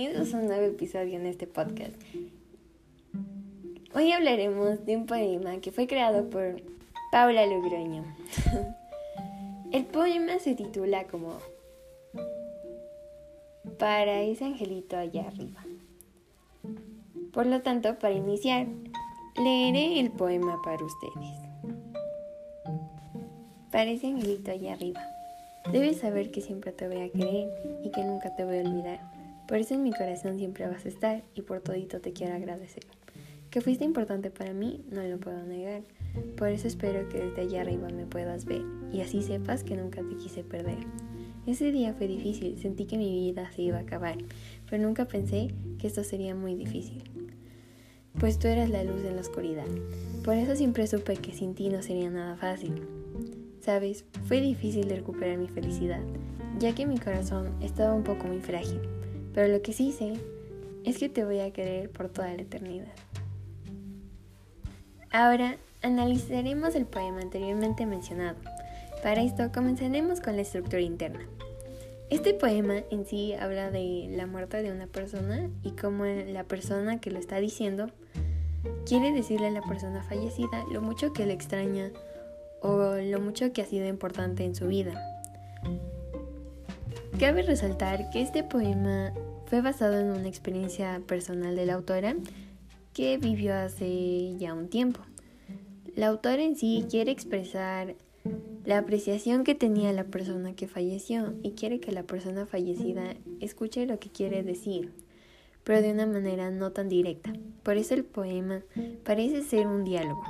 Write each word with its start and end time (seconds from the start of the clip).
bienvenidos 0.00 0.32
a 0.32 0.38
un 0.38 0.46
nuevo 0.46 0.64
episodio 0.64 1.16
en 1.16 1.26
este 1.26 1.46
podcast. 1.46 1.92
Hoy 3.92 4.12
hablaremos 4.12 4.86
de 4.86 4.96
un 4.96 5.04
poema 5.04 5.60
que 5.60 5.72
fue 5.72 5.86
creado 5.86 6.30
por 6.30 6.62
Paula 7.12 7.44
Logroño. 7.44 8.04
El 9.72 9.84
poema 9.84 10.38
se 10.38 10.54
titula 10.54 11.04
como 11.04 11.36
Para 13.78 14.22
ese 14.22 14.46
angelito 14.46 14.96
allá 14.96 15.26
arriba. 15.26 15.66
Por 17.34 17.44
lo 17.44 17.60
tanto, 17.60 17.98
para 17.98 18.14
iniciar, 18.14 18.68
leeré 19.36 20.00
el 20.00 20.10
poema 20.12 20.62
para 20.64 20.82
ustedes. 20.82 21.36
Para 23.70 23.90
ese 23.90 24.06
angelito 24.06 24.50
allá 24.50 24.72
arriba. 24.72 25.02
Debes 25.70 25.98
saber 25.98 26.30
que 26.30 26.40
siempre 26.40 26.72
te 26.72 26.88
voy 26.88 27.02
a 27.02 27.12
querer 27.12 27.50
y 27.84 27.90
que 27.90 28.02
nunca 28.02 28.34
te 28.34 28.46
voy 28.46 28.60
a 28.60 28.60
olvidar. 28.62 29.09
Por 29.50 29.58
eso 29.58 29.74
en 29.74 29.82
mi 29.82 29.90
corazón 29.90 30.38
siempre 30.38 30.68
vas 30.68 30.86
a 30.86 30.88
estar 30.88 31.24
y 31.34 31.42
por 31.42 31.60
todito 31.60 32.00
te 32.00 32.12
quiero 32.12 32.34
agradecer. 32.34 32.84
Que 33.50 33.60
fuiste 33.60 33.82
importante 33.84 34.30
para 34.30 34.52
mí, 34.52 34.84
no 34.92 35.02
lo 35.02 35.18
puedo 35.18 35.42
negar. 35.42 35.82
Por 36.36 36.50
eso 36.50 36.68
espero 36.68 37.08
que 37.08 37.18
desde 37.18 37.42
allá 37.42 37.62
arriba 37.62 37.88
me 37.88 38.06
puedas 38.06 38.44
ver 38.44 38.62
y 38.92 39.00
así 39.00 39.22
sepas 39.22 39.64
que 39.64 39.74
nunca 39.74 40.02
te 40.04 40.14
quise 40.14 40.44
perder. 40.44 40.78
Ese 41.48 41.72
día 41.72 41.94
fue 41.94 42.06
difícil, 42.06 42.58
sentí 42.58 42.84
que 42.84 42.96
mi 42.96 43.10
vida 43.10 43.50
se 43.50 43.62
iba 43.62 43.78
a 43.78 43.80
acabar, 43.80 44.18
pero 44.70 44.84
nunca 44.84 45.06
pensé 45.06 45.48
que 45.80 45.88
esto 45.88 46.04
sería 46.04 46.36
muy 46.36 46.54
difícil. 46.54 47.02
Pues 48.20 48.38
tú 48.38 48.46
eras 48.46 48.70
la 48.70 48.84
luz 48.84 49.04
en 49.04 49.16
la 49.16 49.22
oscuridad. 49.22 49.66
Por 50.22 50.34
eso 50.34 50.54
siempre 50.54 50.86
supe 50.86 51.16
que 51.16 51.32
sin 51.32 51.56
ti 51.56 51.70
no 51.70 51.82
sería 51.82 52.08
nada 52.08 52.36
fácil. 52.36 52.82
Sabes, 53.58 54.04
fue 54.26 54.40
difícil 54.40 54.86
de 54.86 54.94
recuperar 54.94 55.38
mi 55.38 55.48
felicidad, 55.48 56.02
ya 56.60 56.72
que 56.72 56.86
mi 56.86 56.98
corazón 56.98 57.52
estaba 57.60 57.94
un 57.94 58.04
poco 58.04 58.28
muy 58.28 58.38
frágil, 58.38 58.78
pero 59.34 59.48
lo 59.48 59.62
que 59.62 59.72
sí 59.72 59.92
sé 59.92 60.14
es 60.84 60.98
que 60.98 61.08
te 61.08 61.24
voy 61.24 61.40
a 61.40 61.52
querer 61.52 61.90
por 61.90 62.08
toda 62.08 62.28
la 62.28 62.42
eternidad. 62.42 62.92
Ahora 65.10 65.56
analizaremos 65.82 66.74
el 66.74 66.86
poema 66.86 67.20
anteriormente 67.20 67.86
mencionado. 67.86 68.36
Para 69.02 69.22
esto 69.22 69.50
comenzaremos 69.52 70.20
con 70.20 70.36
la 70.36 70.42
estructura 70.42 70.82
interna. 70.82 71.26
Este 72.10 72.34
poema 72.34 72.82
en 72.90 73.06
sí 73.06 73.34
habla 73.34 73.70
de 73.70 74.08
la 74.10 74.26
muerte 74.26 74.62
de 74.62 74.72
una 74.72 74.86
persona 74.86 75.48
y 75.62 75.70
cómo 75.72 76.04
la 76.04 76.44
persona 76.44 77.00
que 77.00 77.10
lo 77.10 77.18
está 77.18 77.38
diciendo 77.38 77.90
quiere 78.84 79.12
decirle 79.12 79.46
a 79.46 79.50
la 79.50 79.62
persona 79.62 80.02
fallecida 80.02 80.64
lo 80.72 80.82
mucho 80.82 81.12
que 81.12 81.24
le 81.24 81.32
extraña 81.32 81.92
o 82.60 82.96
lo 82.96 83.20
mucho 83.20 83.52
que 83.52 83.62
ha 83.62 83.66
sido 83.66 83.86
importante 83.86 84.44
en 84.44 84.54
su 84.54 84.66
vida. 84.66 85.00
Cabe 87.18 87.42
resaltar 87.42 88.10
que 88.10 88.22
este 88.22 88.42
poema 88.42 89.12
fue 89.46 89.60
basado 89.60 89.98
en 89.98 90.10
una 90.10 90.28
experiencia 90.28 91.02
personal 91.06 91.56
de 91.56 91.66
la 91.66 91.74
autora 91.74 92.16
que 92.94 93.18
vivió 93.18 93.54
hace 93.54 94.36
ya 94.38 94.54
un 94.54 94.68
tiempo. 94.68 95.00
La 95.96 96.06
autora 96.06 96.42
en 96.42 96.56
sí 96.56 96.86
quiere 96.88 97.10
expresar 97.10 97.96
la 98.64 98.78
apreciación 98.78 99.44
que 99.44 99.54
tenía 99.54 99.92
la 99.92 100.04
persona 100.04 100.54
que 100.54 100.68
falleció 100.68 101.34
y 101.42 101.52
quiere 101.52 101.80
que 101.80 101.92
la 101.92 102.04
persona 102.04 102.46
fallecida 102.46 103.16
escuche 103.40 103.86
lo 103.86 103.98
que 103.98 104.10
quiere 104.10 104.42
decir, 104.42 104.92
pero 105.64 105.82
de 105.82 105.92
una 105.92 106.06
manera 106.06 106.50
no 106.50 106.72
tan 106.72 106.88
directa. 106.88 107.32
Por 107.62 107.76
eso 107.76 107.94
el 107.94 108.04
poema 108.04 108.62
parece 109.04 109.42
ser 109.42 109.66
un 109.66 109.84
diálogo 109.84 110.22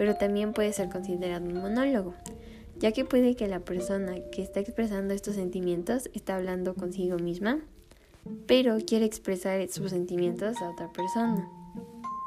pero 0.00 0.16
también 0.16 0.54
puede 0.54 0.72
ser 0.72 0.88
considerado 0.88 1.44
un 1.44 1.60
monólogo, 1.60 2.14
ya 2.80 2.92
que 2.92 3.04
puede 3.04 3.36
que 3.36 3.46
la 3.46 3.60
persona 3.60 4.14
que 4.32 4.42
está 4.42 4.60
expresando 4.60 5.14
estos 5.14 5.34
sentimientos 5.34 6.10
está 6.14 6.36
hablando 6.36 6.74
consigo 6.74 7.18
misma, 7.18 7.60
pero 8.46 8.78
quiere 8.86 9.04
expresar 9.04 9.68
sus 9.68 9.90
sentimientos 9.90 10.60
a 10.62 10.70
otra 10.70 10.90
persona, 10.92 11.48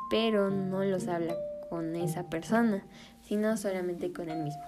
pero 0.09 0.51
no 0.51 0.83
los 0.83 1.07
habla 1.07 1.35
con 1.69 1.95
esa 1.95 2.29
persona, 2.29 2.85
sino 3.23 3.57
solamente 3.57 4.13
con 4.13 4.29
él 4.29 4.44
mismo. 4.44 4.61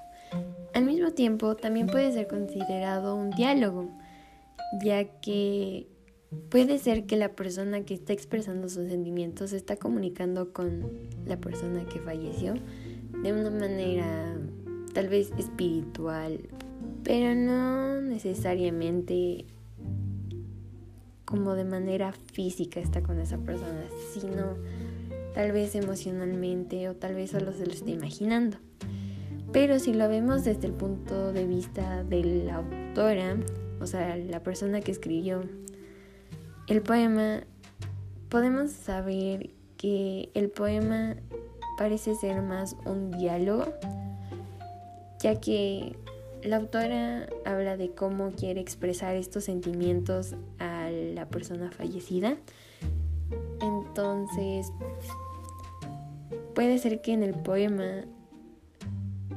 Al 0.74 0.86
mismo 0.86 1.12
tiempo, 1.12 1.56
también 1.56 1.88
puede 1.88 2.12
ser 2.12 2.28
considerado 2.28 3.16
un 3.16 3.30
diálogo, 3.30 3.92
ya 4.84 5.06
que 5.22 5.88
puede 6.50 6.80
ser 6.80 7.06
que 7.06 7.16
la 7.16 7.30
persona 7.30 7.82
que 7.86 7.94
está 7.94 8.12
expresando 8.12 8.70
sus 8.70 8.90
sentimientos 8.90 9.54
está 9.54 9.76
comunicando 9.76 10.52
con 10.52 10.92
la 11.26 11.38
persona 11.38 11.86
que 11.86 12.00
falleció 12.00 12.56
de 13.22 13.34
una 13.34 13.52
manera 13.52 14.35
tal 14.96 15.10
vez 15.10 15.32
espiritual, 15.38 16.40
pero 17.04 17.36
no 17.36 18.00
necesariamente 18.00 19.46
como 21.26 21.54
de 21.54 21.66
manera 21.66 22.14
física 22.14 22.80
está 22.80 23.04
con 23.04 23.20
esa 23.20 23.38
persona, 23.38 23.84
sino 24.14 24.56
tal 25.34 25.52
vez 25.52 25.76
emocionalmente 25.76 26.88
o 26.88 26.96
tal 26.96 27.14
vez 27.14 27.32
solo 27.32 27.52
se 27.52 27.66
lo 27.66 27.74
está 27.74 27.92
imaginando. 27.92 28.58
Pero 29.52 29.80
si 29.80 29.94
lo 29.94 30.08
vemos 30.08 30.46
desde 30.46 30.68
el 30.68 30.74
punto 30.74 31.34
de 31.34 31.46
vista 31.46 32.06
de 32.06 32.24
la 32.46 32.56
autora, 32.56 33.38
o 33.82 33.88
sea, 33.88 34.16
la 34.16 34.44
persona 34.44 34.80
que 34.80 34.92
escribió 34.92 35.44
el 36.68 36.82
poema, 36.82 37.44
podemos 38.30 38.72
saber 38.72 39.50
que 39.76 40.30
el 40.36 40.50
poema 40.50 41.18
parece 41.78 42.16
ser 42.16 42.42
más 42.42 42.78
un 42.86 43.12
diálogo, 43.12 43.74
ya 45.22 45.40
que 45.40 45.96
la 46.44 46.58
autora 46.58 47.28
habla 47.44 47.78
de 47.78 47.92
cómo 47.92 48.32
quiere 48.32 48.62
expresar 48.62 49.16
estos 49.16 49.46
sentimientos 49.46 50.36
a 50.60 50.90
la 50.90 51.28
persona 51.28 51.72
fallecida. 51.72 52.38
Entonces, 53.62 54.72
puede 56.54 56.78
ser 56.78 57.02
que 57.02 57.14
en 57.14 57.24
el 57.24 57.34
poema 57.34 58.06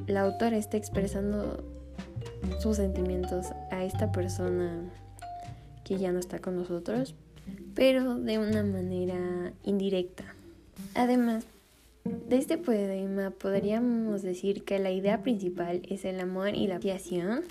la 0.07 0.23
autora 0.23 0.57
esté 0.57 0.77
expresando 0.77 1.65
sus 2.61 2.77
sentimientos 2.77 3.47
a 3.71 3.85
esta 3.85 4.13
persona 4.13 4.81
que 5.85 5.97
ya 5.97 6.13
no 6.13 6.19
está 6.19 6.39
con 6.39 6.57
nosotros, 6.57 7.15
pero 7.75 8.17
de 8.19 8.39
una 8.39 8.63
manera 8.63 9.53
indirecta. 9.65 10.25
Además, 10.95 11.47
de 12.05 12.37
este 12.37 12.59
poema 12.59 13.31
podríamos 13.31 14.23
decir 14.23 14.65
que 14.65 14.79
la 14.79 14.91
idea 14.91 15.23
principal 15.23 15.83
es 15.89 16.05
el 16.05 16.21
amor 16.21 16.55
y 16.55 16.67
la 16.67 16.77
aviación, 16.77 17.45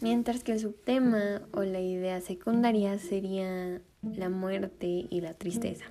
mientras 0.00 0.42
que 0.42 0.52
el 0.52 0.60
subtema 0.60 1.42
o 1.52 1.62
la 1.62 1.80
idea 1.80 2.20
secundaria 2.20 2.98
sería 2.98 3.80
la 4.02 4.28
muerte 4.28 5.06
y 5.08 5.20
la 5.20 5.34
tristeza. 5.34 5.86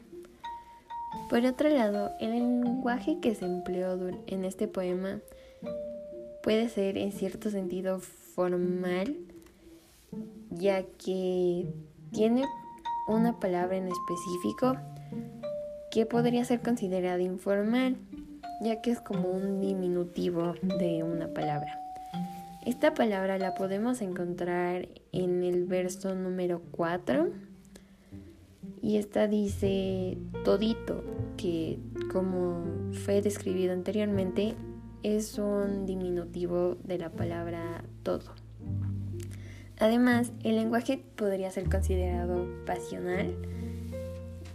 Por 1.29 1.45
otro 1.45 1.69
lado, 1.69 2.11
el 2.19 2.31
lenguaje 2.31 3.19
que 3.19 3.33
se 3.35 3.45
empleó 3.45 3.97
en 4.27 4.45
este 4.45 4.67
poema 4.67 5.19
puede 6.43 6.69
ser 6.69 6.97
en 6.97 7.11
cierto 7.11 7.49
sentido 7.49 7.99
formal, 7.99 9.17
ya 10.51 10.83
que 10.83 11.65
tiene 12.11 12.45
una 13.07 13.39
palabra 13.39 13.77
en 13.77 13.87
específico 13.87 14.75
que 15.95 16.05
podría 16.05 16.43
ser 16.43 16.59
considerada 16.59 17.21
informal, 17.21 17.95
ya 18.59 18.81
que 18.81 18.91
es 18.91 18.99
como 18.99 19.29
un 19.29 19.61
diminutivo 19.61 20.53
de 20.61 21.03
una 21.03 21.29
palabra. 21.29 21.79
Esta 22.65 22.93
palabra 22.93 23.37
la 23.37 23.55
podemos 23.55 24.01
encontrar 24.01 24.89
en 25.13 25.41
el 25.41 25.63
verso 25.63 26.13
número 26.13 26.61
4 26.71 27.29
y 28.81 28.97
esta 28.97 29.29
dice 29.29 30.17
todito, 30.43 31.01
que 31.37 31.79
como 32.11 32.65
fue 33.05 33.21
describido 33.21 33.71
anteriormente 33.71 34.53
es 35.01 35.39
un 35.39 35.85
diminutivo 35.85 36.75
de 36.83 36.97
la 36.97 37.09
palabra 37.09 37.85
todo. 38.03 38.33
Además, 39.79 40.33
el 40.43 40.57
lenguaje 40.57 41.05
podría 41.15 41.51
ser 41.51 41.69
considerado 41.69 42.49
pasional, 42.65 43.33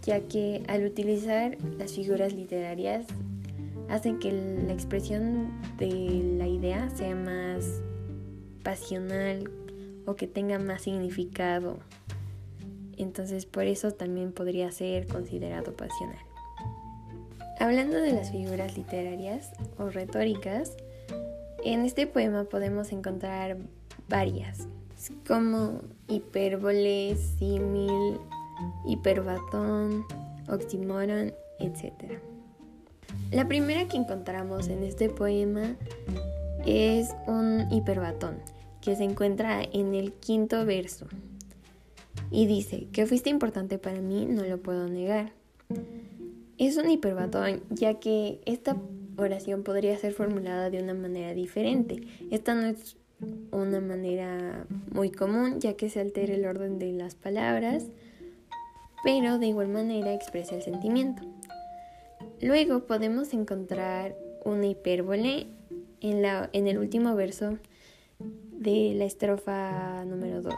ya 0.03 0.21
que 0.21 0.63
al 0.67 0.85
utilizar 0.85 1.57
las 1.77 1.93
figuras 1.93 2.33
literarias 2.33 3.05
hacen 3.89 4.19
que 4.19 4.31
la 4.31 4.73
expresión 4.73 5.51
de 5.77 6.35
la 6.37 6.47
idea 6.47 6.89
sea 6.89 7.15
más 7.15 7.81
pasional 8.63 9.49
o 10.05 10.15
que 10.15 10.27
tenga 10.27 10.59
más 10.59 10.83
significado. 10.83 11.79
Entonces 12.97 13.45
por 13.45 13.63
eso 13.63 13.91
también 13.91 14.31
podría 14.31 14.71
ser 14.71 15.07
considerado 15.07 15.73
pasional. 15.73 16.19
Hablando 17.59 17.97
de 17.97 18.13
las 18.13 18.31
figuras 18.31 18.75
literarias 18.77 19.51
o 19.77 19.89
retóricas, 19.89 20.77
en 21.63 21.85
este 21.85 22.07
poema 22.07 22.45
podemos 22.45 22.91
encontrar 22.91 23.57
varias, 24.09 24.67
como 25.27 25.81
hipérbole, 26.07 27.15
símil, 27.37 28.19
hiperbatón, 28.85 30.05
oxímoron, 30.47 31.33
etc. 31.59 32.19
La 33.31 33.47
primera 33.47 33.87
que 33.87 33.97
encontramos 33.97 34.67
en 34.67 34.83
este 34.83 35.09
poema 35.09 35.75
es 36.65 37.09
un 37.27 37.71
hiperbatón 37.71 38.37
que 38.81 38.95
se 38.95 39.03
encuentra 39.03 39.61
en 39.63 39.93
el 39.93 40.13
quinto 40.13 40.65
verso. 40.65 41.07
Y 42.29 42.47
dice, 42.47 42.87
que 42.91 43.05
fuiste 43.05 43.29
importante 43.29 43.77
para 43.77 44.01
mí, 44.01 44.25
no 44.25 44.43
lo 44.43 44.57
puedo 44.57 44.87
negar. 44.87 45.33
Es 46.57 46.77
un 46.77 46.89
hiperbatón, 46.89 47.61
ya 47.69 47.99
que 47.99 48.41
esta 48.45 48.77
oración 49.17 49.63
podría 49.63 49.97
ser 49.97 50.13
formulada 50.13 50.69
de 50.69 50.81
una 50.81 50.93
manera 50.93 51.33
diferente. 51.33 52.01
Esta 52.31 52.55
no 52.55 52.67
es 52.67 52.97
una 53.51 53.79
manera 53.79 54.65
muy 54.93 55.11
común, 55.11 55.59
ya 55.59 55.73
que 55.73 55.89
se 55.89 55.99
altera 55.99 56.33
el 56.33 56.45
orden 56.45 56.79
de 56.79 56.91
las 56.93 57.15
palabras, 57.15 57.85
pero 59.03 59.39
de 59.39 59.47
igual 59.47 59.67
manera 59.67 60.13
expresa 60.13 60.55
el 60.55 60.61
sentimiento. 60.61 61.23
Luego 62.41 62.85
podemos 62.85 63.33
encontrar 63.33 64.15
una 64.45 64.67
hipérbole 64.67 65.47
en, 66.01 66.21
la, 66.21 66.49
en 66.53 66.67
el 66.67 66.77
último 66.77 67.15
verso 67.15 67.57
de 68.19 68.93
la 68.95 69.05
estrofa 69.05 70.05
número 70.05 70.41
2. 70.41 70.53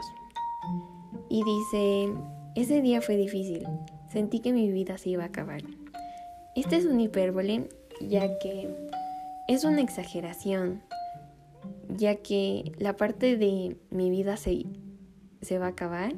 Y 1.30 1.42
dice, 1.42 2.12
ese 2.54 2.82
día 2.82 3.00
fue 3.00 3.16
difícil, 3.16 3.66
sentí 4.10 4.40
que 4.40 4.52
mi 4.52 4.70
vida 4.70 4.98
se 4.98 5.10
iba 5.10 5.24
a 5.24 5.26
acabar. 5.26 5.62
Este 6.54 6.76
es 6.76 6.86
un 6.86 7.00
hipérbole 7.00 7.68
ya 8.00 8.38
que 8.38 8.68
es 9.48 9.64
una 9.64 9.80
exageración, 9.80 10.82
ya 11.88 12.16
que 12.16 12.72
la 12.78 12.96
parte 12.96 13.36
de 13.36 13.76
mi 13.90 14.10
vida 14.10 14.36
se, 14.36 14.64
se 15.42 15.58
va 15.58 15.66
a 15.66 15.70
acabar 15.70 16.14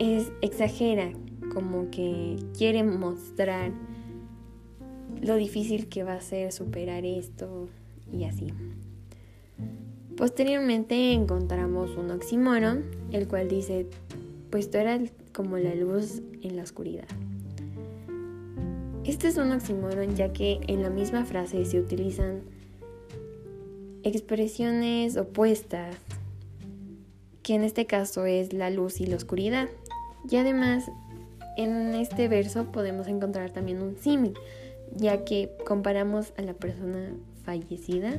es 0.00 0.32
exagera, 0.40 1.12
como 1.52 1.90
que 1.90 2.36
quiere 2.56 2.82
mostrar 2.82 3.70
lo 5.20 5.36
difícil 5.36 5.88
que 5.88 6.02
va 6.02 6.14
a 6.14 6.20
ser 6.22 6.52
superar 6.52 7.04
esto 7.04 7.68
y 8.10 8.24
así. 8.24 8.48
Posteriormente 10.16 11.12
encontramos 11.12 11.96
un 11.96 12.10
oxímoron, 12.10 12.84
el 13.12 13.28
cual 13.28 13.48
dice, 13.48 13.86
pues 14.50 14.70
tú 14.70 14.78
eras 14.78 15.12
como 15.34 15.58
la 15.58 15.74
luz 15.74 16.22
en 16.42 16.56
la 16.56 16.62
oscuridad. 16.62 17.08
Este 19.04 19.28
es 19.28 19.36
un 19.36 19.52
oxímoron 19.52 20.16
ya 20.16 20.32
que 20.32 20.60
en 20.66 20.82
la 20.82 20.88
misma 20.88 21.26
frase 21.26 21.64
se 21.66 21.78
utilizan 21.78 22.40
expresiones 24.02 25.18
opuestas, 25.18 25.94
que 27.42 27.54
en 27.54 27.64
este 27.64 27.86
caso 27.86 28.24
es 28.24 28.54
la 28.54 28.70
luz 28.70 29.00
y 29.00 29.06
la 29.06 29.16
oscuridad. 29.16 29.68
Y 30.28 30.36
además, 30.36 30.90
en 31.56 31.94
este 31.94 32.28
verso 32.28 32.64
podemos 32.72 33.08
encontrar 33.08 33.50
también 33.50 33.82
un 33.82 33.96
símil, 33.96 34.34
ya 34.96 35.24
que 35.24 35.50
comparamos 35.66 36.32
a 36.36 36.42
la 36.42 36.54
persona 36.54 37.14
fallecida 37.44 38.18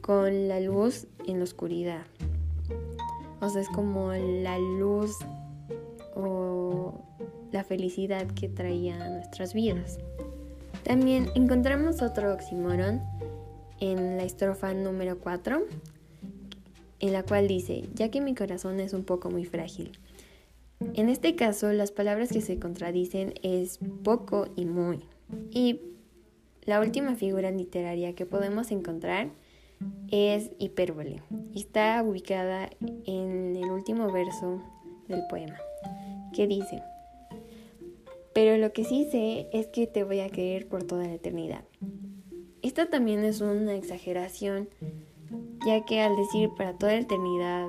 con 0.00 0.48
la 0.48 0.60
luz 0.60 1.06
en 1.26 1.38
la 1.38 1.44
oscuridad. 1.44 2.02
O 3.40 3.48
sea, 3.48 3.62
es 3.62 3.68
como 3.68 4.12
la 4.12 4.58
luz 4.58 5.16
o 6.14 7.00
la 7.52 7.64
felicidad 7.64 8.26
que 8.28 8.48
traía 8.48 9.04
a 9.04 9.08
nuestras 9.08 9.54
vidas. 9.54 9.98
También 10.84 11.30
encontramos 11.34 12.02
otro 12.02 12.32
oxímoron 12.32 13.00
en 13.80 14.16
la 14.16 14.24
estrofa 14.24 14.74
número 14.74 15.18
4, 15.18 15.62
en 17.00 17.12
la 17.12 17.22
cual 17.22 17.48
dice, 17.48 17.88
ya 17.94 18.10
que 18.10 18.20
mi 18.20 18.34
corazón 18.34 18.80
es 18.80 18.92
un 18.92 19.04
poco 19.04 19.30
muy 19.30 19.44
frágil. 19.44 19.92
En 20.94 21.08
este 21.08 21.36
caso, 21.36 21.72
las 21.72 21.92
palabras 21.92 22.30
que 22.30 22.40
se 22.40 22.58
contradicen 22.58 23.34
es 23.42 23.78
poco 24.02 24.48
y 24.56 24.64
muy. 24.64 25.04
Y 25.50 25.80
la 26.62 26.80
última 26.80 27.14
figura 27.14 27.50
literaria 27.50 28.14
que 28.14 28.26
podemos 28.26 28.70
encontrar 28.70 29.30
es 30.10 30.50
hipérbole. 30.58 31.22
Está 31.54 32.02
ubicada 32.02 32.70
en 33.06 33.56
el 33.56 33.70
último 33.70 34.10
verso 34.10 34.62
del 35.08 35.22
poema, 35.28 35.58
que 36.32 36.46
dice, 36.46 36.82
pero 38.34 38.56
lo 38.56 38.72
que 38.72 38.84
sí 38.84 39.08
sé 39.10 39.48
es 39.52 39.66
que 39.68 39.86
te 39.86 40.04
voy 40.04 40.20
a 40.20 40.28
querer 40.28 40.68
por 40.68 40.84
toda 40.84 41.04
la 41.04 41.14
eternidad. 41.14 41.64
Esta 42.62 42.88
también 42.88 43.24
es 43.24 43.40
una 43.40 43.74
exageración, 43.74 44.68
ya 45.66 45.84
que 45.84 46.00
al 46.00 46.16
decir 46.16 46.50
para 46.56 46.76
toda 46.76 46.92
la 46.92 47.00
eternidad 47.00 47.68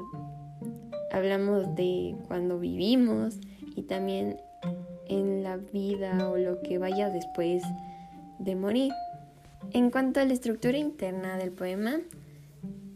hablamos 1.12 1.76
de 1.76 2.16
cuando 2.28 2.60
vivimos 2.60 3.38
y 3.76 3.84
también 3.84 4.38
en 5.08 5.44
la 5.44 5.58
vida 5.58 6.30
o 6.30 6.38
lo 6.38 6.62
que 6.62 6.78
vaya 6.78 7.10
después 7.10 7.64
de 8.40 8.56
morir. 8.56 8.92
En 9.72 9.92
cuanto 9.92 10.20
a 10.20 10.26
la 10.26 10.34
estructura 10.34 10.78
interna 10.78 11.38
del 11.38 11.52
poema, 11.52 12.00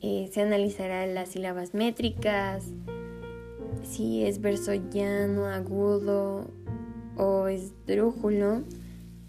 eh, 0.02 0.30
se 0.32 0.42
analizará 0.42 1.06
las 1.06 1.30
sílabas 1.30 1.74
métricas, 1.74 2.66
si 3.84 4.26
es 4.26 4.42
verso 4.42 4.74
llano, 4.74 5.46
agudo 5.46 6.50
o 7.18 7.48
esdrújulo, 7.48 8.64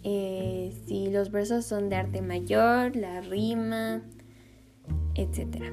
eh, 0.03 0.73
si 0.87 1.11
los 1.11 1.31
versos 1.31 1.65
son 1.65 1.89
de 1.89 1.97
arte 1.97 2.23
mayor, 2.23 2.97
la 2.97 3.21
rima, 3.21 4.03
etc. 5.15 5.73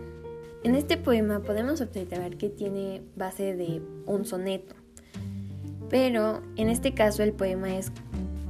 En 0.64 0.76
este 0.76 0.96
poema 0.96 1.42
podemos 1.42 1.82
observar 1.82 2.38
que 2.38 2.48
tiene 2.48 3.02
base 3.18 3.54
de 3.54 3.82
un 4.06 4.24
soneto, 4.24 4.76
pero 5.90 6.42
en 6.56 6.70
este 6.70 6.94
caso 6.94 7.22
el 7.22 7.34
poema 7.34 7.76
es 7.76 7.92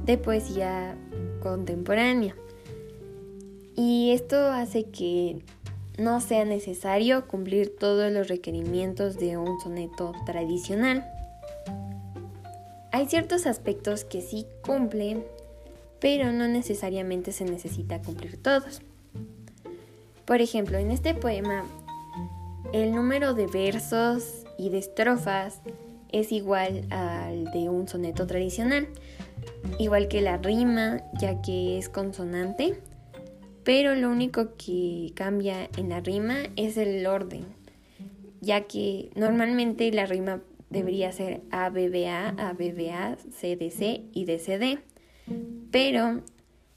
de 0.04 0.16
poesía 0.16 0.96
contemporánea. 1.42 2.36
Y 3.74 4.12
esto 4.12 4.36
hace 4.36 4.84
que 4.84 5.42
no 5.98 6.20
sea 6.20 6.44
necesario 6.44 7.26
cumplir 7.26 7.74
todos 7.76 8.12
los 8.12 8.28
requerimientos 8.28 9.18
de 9.18 9.36
un 9.36 9.58
soneto 9.58 10.12
tradicional. 10.24 11.04
Hay 12.92 13.06
ciertos 13.06 13.44
aspectos 13.46 14.04
que 14.04 14.22
sí 14.22 14.46
cumplen, 14.64 15.24
pero 15.98 16.30
no 16.30 16.46
necesariamente 16.46 17.32
se 17.32 17.44
necesita 17.44 18.00
cumplir 18.00 18.40
todos. 18.40 18.82
Por 20.24 20.40
ejemplo, 20.40 20.78
en 20.78 20.92
este 20.92 21.12
poema, 21.12 21.64
el 22.72 22.92
número 22.92 23.34
de 23.34 23.46
versos 23.46 24.44
y 24.58 24.70
de 24.70 24.78
estrofas 24.78 25.60
es 26.10 26.32
igual 26.32 26.86
al 26.90 27.44
de 27.52 27.68
un 27.68 27.88
soneto 27.88 28.26
tradicional, 28.26 28.88
igual 29.78 30.08
que 30.08 30.20
la 30.20 30.38
rima, 30.38 31.02
ya 31.18 31.42
que 31.42 31.78
es 31.78 31.88
consonante, 31.88 32.80
pero 33.64 33.94
lo 33.94 34.10
único 34.10 34.54
que 34.56 35.12
cambia 35.14 35.68
en 35.76 35.88
la 35.88 36.00
rima 36.00 36.36
es 36.56 36.76
el 36.76 37.06
orden, 37.06 37.44
ya 38.40 38.62
que 38.62 39.10
normalmente 39.16 39.90
la 39.92 40.06
rima 40.06 40.40
debería 40.70 41.12
ser 41.12 41.42
ABBA, 41.50 42.30
ABBA, 42.30 43.16
CDC 43.16 44.02
y 44.12 44.24
DCD, 44.24 44.78
pero 45.70 46.22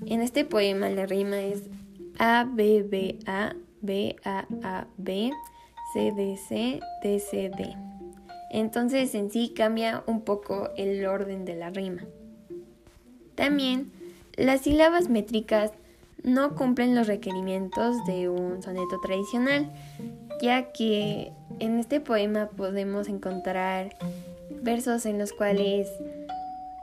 en 0.06 0.22
este 0.22 0.46
poema 0.46 0.90
la 0.90 1.06
rima 1.06 1.40
es 1.42 1.64
ABBA, 2.20 3.56
BAAB, 3.82 5.32
CDC, 5.98 6.80
DCD. 7.02 7.76
Entonces 8.52 9.16
en 9.16 9.32
sí 9.32 9.52
cambia 9.56 10.04
un 10.06 10.22
poco 10.22 10.70
el 10.78 11.04
orden 11.08 11.44
de 11.44 11.56
la 11.56 11.72
rima. 11.72 12.04
También 13.34 13.92
las 14.36 14.62
sílabas 14.62 15.10
métricas 15.10 15.72
no 16.22 16.54
cumplen 16.54 16.94
los 16.94 17.08
requerimientos 17.08 17.96
de 18.06 18.30
un 18.30 18.62
soneto 18.62 19.00
tradicional, 19.02 19.72
ya 20.40 20.72
que 20.72 21.32
en 21.60 21.80
este 21.80 22.00
poema 22.00 22.50
podemos 22.50 23.08
encontrar 23.08 23.96
versos 24.62 25.08
en 25.08 25.18
los 25.18 25.34
cuales 25.34 25.88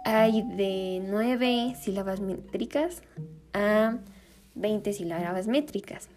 hay 0.05 0.43
de 0.43 1.01
9 1.09 1.77
sílabas 1.81 2.21
métricas 2.21 3.01
a 3.53 3.99
20 4.57 4.93
sílabas 4.93 5.47
métricas. 5.47 6.09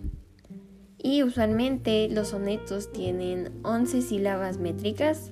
Y 1.08 1.24
usualmente 1.24 2.10
los 2.10 2.28
sonetos 2.28 2.92
tienen 2.92 3.50
11 3.64 4.02
sílabas 4.02 4.58
métricas. 4.58 5.32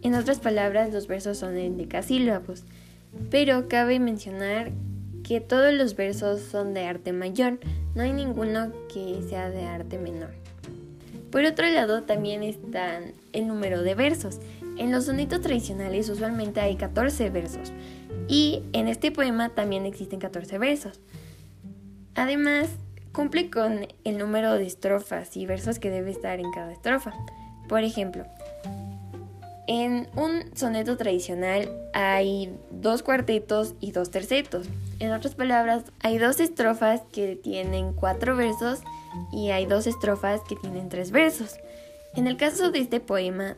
En 0.00 0.14
otras 0.14 0.40
palabras, 0.40 0.94
los 0.94 1.08
versos 1.08 1.36
son 1.36 1.58
en 1.58 1.76
decasílabos. 1.76 2.64
Pero 3.30 3.68
cabe 3.68 3.98
mencionar 3.98 4.72
que 5.22 5.42
todos 5.42 5.74
los 5.74 5.94
versos 5.94 6.40
son 6.40 6.72
de 6.72 6.86
arte 6.86 7.12
mayor, 7.12 7.58
no 7.94 8.02
hay 8.02 8.14
ninguno 8.14 8.72
que 8.90 9.20
sea 9.28 9.50
de 9.50 9.64
arte 9.64 9.98
menor. 9.98 10.30
Por 11.30 11.44
otro 11.44 11.68
lado, 11.68 12.04
también 12.04 12.42
están 12.42 13.12
el 13.34 13.46
número 13.46 13.82
de 13.82 13.94
versos. 13.94 14.40
En 14.78 14.90
los 14.90 15.04
sonetos 15.04 15.42
tradicionales 15.42 16.08
usualmente 16.08 16.60
hay 16.60 16.76
14 16.76 17.28
versos 17.28 17.74
y 18.26 18.62
en 18.72 18.88
este 18.88 19.12
poema 19.12 19.50
también 19.50 19.84
existen 19.84 20.18
14 20.18 20.56
versos. 20.56 20.98
Además, 22.14 22.70
cumple 23.12 23.50
con 23.50 23.86
el 24.04 24.18
número 24.18 24.54
de 24.54 24.66
estrofas 24.66 25.36
y 25.36 25.46
versos 25.46 25.78
que 25.78 25.90
debe 25.90 26.10
estar 26.10 26.38
en 26.40 26.50
cada 26.52 26.72
estrofa. 26.72 27.12
Por 27.68 27.82
ejemplo, 27.84 28.24
en 29.66 30.08
un 30.16 30.44
soneto 30.56 30.96
tradicional 30.96 31.70
hay 31.92 32.52
dos 32.70 33.02
cuartetos 33.02 33.74
y 33.80 33.92
dos 33.92 34.10
tercetos. 34.10 34.66
En 34.98 35.12
otras 35.12 35.34
palabras, 35.34 35.84
hay 36.00 36.18
dos 36.18 36.40
estrofas 36.40 37.02
que 37.12 37.36
tienen 37.36 37.92
cuatro 37.92 38.34
versos 38.36 38.80
y 39.32 39.50
hay 39.50 39.66
dos 39.66 39.86
estrofas 39.86 40.40
que 40.48 40.56
tienen 40.56 40.88
tres 40.88 41.12
versos. 41.12 41.56
En 42.14 42.26
el 42.26 42.36
caso 42.36 42.72
de 42.72 42.80
este 42.80 42.98
poema, 42.98 43.56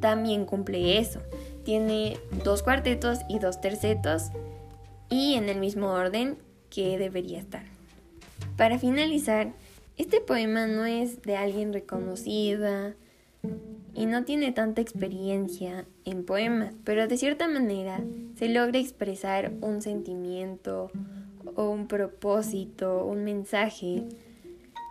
también 0.00 0.44
cumple 0.44 0.98
eso. 0.98 1.20
Tiene 1.64 2.18
dos 2.44 2.62
cuartetos 2.62 3.20
y 3.28 3.38
dos 3.38 3.60
tercetos 3.60 4.24
y 5.08 5.34
en 5.34 5.48
el 5.48 5.58
mismo 5.58 5.88
orden 5.88 6.36
que 6.68 6.98
debería 6.98 7.38
estar. 7.38 7.79
Para 8.60 8.78
finalizar, 8.78 9.54
este 9.96 10.20
poema 10.20 10.66
no 10.66 10.84
es 10.84 11.22
de 11.22 11.34
alguien 11.34 11.72
reconocida 11.72 12.94
y 13.94 14.04
no 14.04 14.24
tiene 14.24 14.52
tanta 14.52 14.82
experiencia 14.82 15.86
en 16.04 16.26
poemas, 16.26 16.74
pero 16.84 17.08
de 17.08 17.16
cierta 17.16 17.48
manera 17.48 18.04
se 18.36 18.50
logra 18.50 18.78
expresar 18.78 19.50
un 19.62 19.80
sentimiento 19.80 20.90
o 21.56 21.70
un 21.70 21.88
propósito, 21.88 23.06
un 23.06 23.24
mensaje 23.24 24.04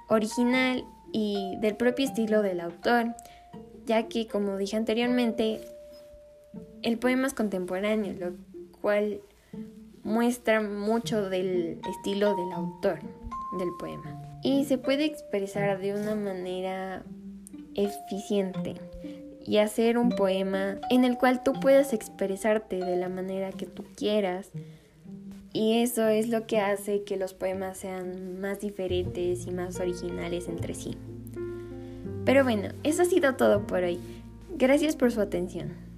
original 0.08 0.84
y 1.12 1.56
del 1.62 1.76
propio 1.76 2.08
estilo 2.08 2.42
del 2.42 2.62
autor, 2.62 3.14
ya 3.86 4.08
que 4.08 4.26
como 4.26 4.58
dije 4.58 4.78
anteriormente, 4.78 5.62
el 6.82 6.98
poema 6.98 7.28
es 7.28 7.36
contemporáneo, 7.36 8.16
lo 8.20 8.36
cual 8.82 9.22
muestra 10.02 10.60
mucho 10.60 11.30
del 11.30 11.80
estilo 11.88 12.36
del 12.36 12.52
autor 12.52 13.19
del 13.58 13.70
poema. 13.80 14.22
Y 14.44 14.66
se 14.66 14.78
puede 14.78 15.06
expresar 15.06 15.80
de 15.80 15.94
una 15.94 16.16
manera 16.16 17.04
eficiente 17.76 18.76
y 19.46 19.58
hacer 19.58 19.98
un 19.98 20.10
poema 20.10 20.78
en 20.90 21.06
el 21.06 21.18
cual 21.18 21.44
tú 21.44 21.54
puedas 21.54 21.94
expresarte 21.94 22.78
de 22.78 22.96
la 22.98 23.10
manera 23.10 23.52
que 23.52 23.66
tú 23.66 23.84
quieras. 23.96 24.52
Y 25.52 25.80
eso 25.80 26.08
es 26.08 26.30
lo 26.30 26.46
que 26.46 26.60
hace 26.60 27.04
que 27.04 27.18
los 27.18 27.34
poemas 27.34 27.80
sean 27.80 28.40
más 28.40 28.60
diferentes 28.60 29.48
y 29.48 29.52
más 29.52 29.80
originales 29.80 30.48
entre 30.48 30.76
sí. 30.76 30.96
Pero 32.26 32.44
bueno, 32.44 32.70
eso 32.84 33.02
ha 33.02 33.06
sido 33.06 33.36
todo 33.36 33.66
por 33.66 33.84
hoy. 33.84 34.00
Gracias 34.56 34.96
por 34.96 35.12
su 35.12 35.22
atención. 35.22 35.89